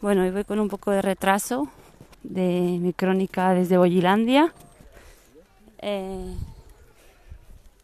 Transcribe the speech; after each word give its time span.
Bueno, 0.00 0.22
hoy 0.22 0.30
voy 0.30 0.44
con 0.44 0.58
un 0.58 0.68
poco 0.68 0.92
de 0.92 1.02
retraso 1.02 1.68
de 2.22 2.78
mi 2.80 2.94
crónica 2.94 3.52
desde 3.52 3.76
Bollilandia. 3.76 4.54
Eh, 5.76 6.34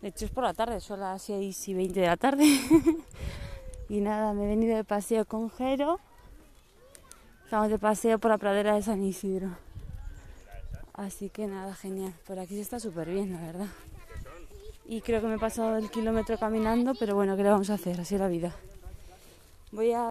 de 0.00 0.08
hecho 0.08 0.24
es 0.24 0.30
por 0.30 0.44
la 0.44 0.54
tarde, 0.54 0.80
son 0.80 1.00
las 1.00 1.20
6 1.20 1.68
y 1.68 1.74
20 1.74 2.00
de 2.00 2.06
la 2.06 2.16
tarde. 2.16 2.44
y 3.90 4.00
nada, 4.00 4.32
me 4.32 4.44
he 4.44 4.48
venido 4.48 4.74
de 4.74 4.84
paseo 4.84 5.26
con 5.26 5.50
Jero. 5.50 6.00
Estamos 7.44 7.68
de 7.68 7.78
paseo 7.78 8.18
por 8.18 8.30
la 8.30 8.38
pradera 8.38 8.76
de 8.76 8.80
San 8.80 9.04
Isidro. 9.04 9.50
Así 10.94 11.28
que 11.28 11.46
nada, 11.46 11.74
genial. 11.74 12.14
Por 12.26 12.38
aquí 12.38 12.54
se 12.54 12.62
está 12.62 12.80
súper 12.80 13.10
bien, 13.10 13.34
la 13.34 13.42
verdad. 13.42 13.68
Y 14.86 15.02
creo 15.02 15.20
que 15.20 15.26
me 15.26 15.34
he 15.34 15.38
pasado 15.38 15.76
el 15.76 15.90
kilómetro 15.90 16.38
caminando, 16.38 16.94
pero 16.94 17.14
bueno, 17.14 17.36
¿qué 17.36 17.42
le 17.42 17.50
vamos 17.50 17.68
a 17.68 17.74
hacer? 17.74 18.00
Así 18.00 18.14
es 18.14 18.20
la 18.22 18.28
vida. 18.28 18.56
Voy 19.70 19.92
a... 19.92 20.08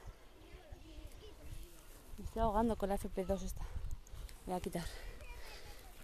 Me 2.16 2.24
estoy 2.24 2.40
ahogando 2.40 2.76
con 2.76 2.88
la 2.88 2.96
FP2 2.96 3.42
esta. 3.42 3.62
Voy 4.46 4.54
a 4.54 4.60
quitar. 4.60 4.86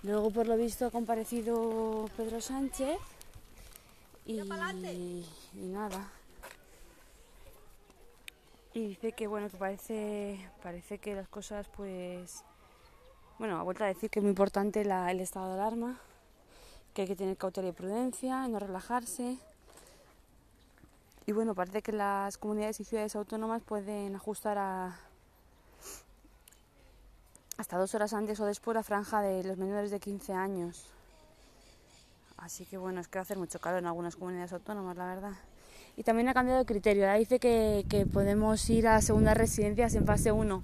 Luego, 0.03 0.31
por 0.31 0.47
lo 0.47 0.59
visto, 0.59 0.85
ha 0.85 0.91
comparecido 0.91 2.05
Pedro 2.19 2.43
Sánchez 2.43 2.99
y, 4.27 4.41
y 4.43 5.67
nada. 5.69 6.07
Y 8.75 8.89
dice 8.89 9.13
que 9.13 9.27
bueno, 9.27 9.49
que 9.49 9.57
parece, 9.57 10.51
parece 10.63 10.99
que 10.99 11.15
las 11.15 11.29
cosas 11.29 11.67
pues 11.75 12.45
bueno, 13.45 13.61
ha 13.61 13.63
vuelto 13.63 13.85
a 13.85 13.89
decir 13.89 14.09
que 14.09 14.21
es 14.21 14.23
muy 14.23 14.31
importante 14.31 14.81
el 14.81 15.21
estado 15.21 15.49
de 15.49 15.61
alarma, 15.61 16.01
que 16.95 17.03
hay 17.03 17.09
que 17.09 17.15
tener 17.15 17.37
cautela 17.37 17.69
y 17.69 17.73
prudencia, 17.73 18.49
no 18.49 18.59
relajarse. 18.59 19.37
Y 21.27 21.33
bueno, 21.33 21.55
parece 21.55 21.83
que 21.83 21.93
las 21.93 22.39
comunidades 22.39 22.81
y 22.81 22.85
ciudades 22.85 23.15
autónomas 23.17 23.61
pueden 23.61 24.17
ajustar 24.17 24.57
a, 24.57 24.99
hasta 27.59 27.77
dos 27.77 27.95
horas 27.95 28.15
antes 28.15 28.41
o 28.41 28.47
después 28.47 28.75
la 28.77 28.83
franja 28.83 29.21
de 29.21 29.45
los 29.45 29.59
menores 29.59 29.91
de 29.91 30.01
15 30.01 30.33
años. 30.33 30.87
Así 32.39 32.65
que 32.65 32.79
bueno, 32.79 33.03
es 33.03 33.09
que 33.09 33.19
va 33.19 33.21
a 33.21 33.25
hacer 33.25 33.37
mucho 33.37 33.59
calor 33.59 33.81
en 33.81 33.87
algunas 33.89 34.17
comunidades 34.17 34.55
autónomas, 34.55 34.97
la 34.97 35.05
verdad. 35.05 35.33
Y 35.99 36.03
también 36.03 36.29
ha 36.29 36.33
cambiado 36.33 36.61
de 36.61 36.65
criterio. 36.65 37.05
Ahora 37.05 37.19
dice 37.19 37.39
que, 37.39 37.85
que 37.91 38.07
podemos 38.07 38.71
ir 38.71 38.89
a 38.89 39.03
segundas 39.03 39.37
residencias 39.37 39.95
en 39.97 40.07
fase 40.07 40.33
1, 40.33 40.63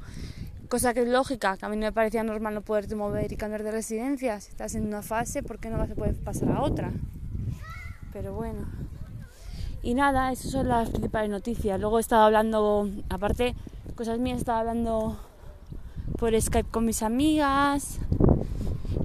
cosa 0.70 0.94
que 0.94 1.02
es 1.02 1.08
lógica, 1.08 1.58
a 1.60 1.68
mí 1.68 1.76
me 1.76 1.90
parecía 1.90 2.22
normal 2.22 2.54
no 2.54 2.62
poderte 2.62 2.94
mover 2.94 3.32
y 3.32 3.36
cambiar 3.36 3.64
de 3.64 3.72
residencia. 3.72 4.40
Si 4.40 4.50
estás 4.50 4.76
en 4.76 4.86
una 4.86 5.02
fase, 5.02 5.42
¿por 5.42 5.58
qué 5.58 5.68
no 5.68 5.76
vas 5.76 5.90
a 5.90 5.96
poder 5.96 6.14
pasar 6.14 6.52
a 6.52 6.62
otra? 6.62 6.92
Pero 8.12 8.34
bueno. 8.34 8.60
Y 9.82 9.94
nada, 9.94 10.30
esas 10.30 10.52
son 10.52 10.68
las 10.68 10.90
principales 10.90 11.28
noticias. 11.28 11.80
Luego 11.80 11.98
he 11.98 12.00
estado 12.00 12.22
hablando, 12.22 12.88
aparte, 13.08 13.56
cosas 13.96 14.20
mías, 14.20 14.44
he 14.46 14.50
hablando 14.52 15.18
por 16.16 16.40
Skype 16.40 16.70
con 16.70 16.84
mis 16.86 17.02
amigas 17.02 17.98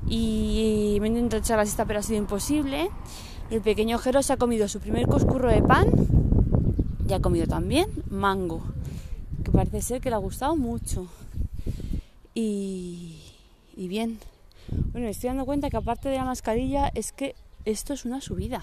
y 0.08 1.00
me 1.02 1.08
he 1.08 1.10
intentado 1.10 1.42
echar 1.42 1.58
la 1.58 1.66
siesta 1.66 1.86
pero 1.86 2.00
ha 2.00 2.04
sido 2.04 2.20
imposible. 2.20 2.92
El 3.50 3.62
pequeño 3.62 3.98
Jero 3.98 4.22
se 4.22 4.34
ha 4.34 4.38
comido 4.38 4.68
su 4.68 4.80
primer 4.80 5.08
coscurro 5.08 5.50
de 5.50 5.64
pan 5.64 5.88
y 7.10 7.14
ha 7.14 7.22
comido 7.22 7.48
también 7.48 7.88
mango, 8.12 8.62
que 9.44 9.50
parece 9.50 9.82
ser 9.82 10.02
que 10.02 10.10
le 10.12 10.16
ha 10.16 10.20
gustado 10.20 10.56
mucho. 10.56 11.08
Y, 12.38 13.16
bien, 13.78 14.20
bueno, 14.68 15.06
me 15.06 15.10
estoy 15.10 15.30
dando 15.30 15.46
cuenta 15.46 15.70
que 15.70 15.78
aparte 15.78 16.10
de 16.10 16.18
la 16.18 16.26
mascarilla 16.26 16.92
es 16.94 17.14
que 17.14 17.34
esto 17.64 17.94
es 17.94 18.04
una 18.04 18.20
subida, 18.20 18.62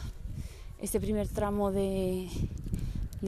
este 0.79 1.01
primer 1.01 1.27
tramo 1.27 1.73
de, 1.73 2.29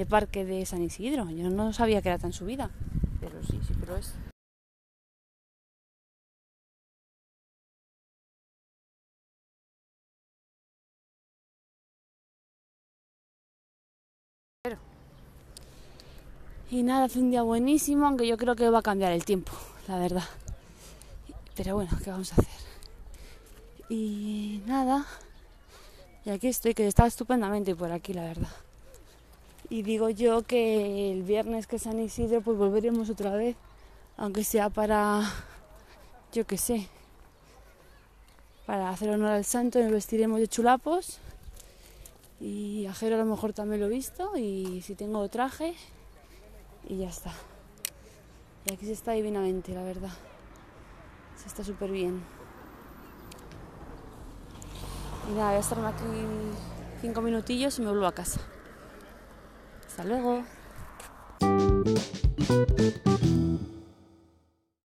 parque 0.07 0.45
de 0.45 0.67
San 0.67 0.83
Isidro. 0.83 1.31
Yo 1.31 1.49
no 1.49 1.73
sabía 1.73 2.03
que 2.03 2.11
era 2.11 2.19
tan 2.19 2.35
subida, 2.35 2.71
pero 3.21 3.43
sí, 3.43 3.59
sí 3.67 3.73
lo 3.87 3.97
es. 3.97 4.15
Y 16.71 16.83
nada, 16.83 17.05
hace 17.05 17.19
un 17.19 17.31
día 17.31 17.43
buenísimo, 17.43 18.07
aunque 18.07 18.27
yo 18.27 18.37
creo 18.37 18.57
que 18.57 18.69
va 18.69 18.81
a 18.81 18.83
cambiar 18.83 19.13
el 19.13 19.25
tiempo, 19.25 19.53
la 19.89 19.99
verdad. 19.99 20.25
Pero 21.57 21.75
bueno, 21.75 21.91
¿qué 22.03 22.11
vamos 22.11 22.33
a 22.33 22.37
hacer? 22.37 22.65
Y 23.89 24.63
nada, 24.67 25.07
y 26.25 26.31
aquí 26.31 26.49
estoy, 26.49 26.75
que 26.75 26.87
está 26.87 27.07
estupendamente 27.07 27.77
por 27.77 27.93
aquí, 27.93 28.15
la 28.15 28.25
verdad. 28.25 28.49
Y 29.69 29.83
digo 29.83 30.09
yo 30.11 30.43
que 30.43 31.13
el 31.13 31.23
viernes 31.23 31.67
que 31.67 31.77
es 31.77 31.83
San 31.83 32.01
Isidro, 32.01 32.41
pues 32.41 32.57
volveremos 32.57 33.11
otra 33.11 33.35
vez, 33.37 33.57
aunque 34.17 34.43
sea 34.43 34.71
para, 34.71 35.23
yo 36.33 36.47
qué 36.47 36.57
sé, 36.57 36.89
para 38.67 38.91
hacer 38.91 39.11
honor 39.11 39.33
al 39.33 39.45
santo, 39.45 39.81
nos 39.81 39.93
vestiremos 39.93 40.41
de 40.41 40.49
chulapos. 40.49 41.19
Y 42.41 42.87
a 42.87 42.95
Jero 42.95 43.17
a 43.17 43.19
lo 43.19 43.25
mejor 43.25 43.53
también 43.53 43.81
lo 43.81 43.87
he 43.87 43.91
visto, 43.91 44.37
y 44.37 44.83
si 44.83 44.95
tengo 44.95 45.27
traje, 45.29 45.75
y 46.89 46.99
ya 46.99 47.09
está. 47.09 47.33
Y 48.67 48.73
aquí 48.73 48.87
se 48.87 48.93
está 48.93 49.13
divinamente, 49.13 49.75
la 49.75 49.83
verdad. 49.83 50.13
Se 51.37 51.49
está 51.49 51.63
súper 51.63 51.91
bien. 51.91 52.23
Y 55.31 55.33
nada, 55.33 55.49
voy 55.49 55.57
a 55.57 55.61
estarme 55.61 55.89
aquí 55.89 56.05
cinco 57.01 57.21
minutillos 57.21 57.79
y 57.79 57.83
me 57.83 57.89
vuelvo 57.89 58.07
a 58.07 58.13
casa. 58.13 58.41
Hasta 59.87 60.05
luego. 60.05 60.45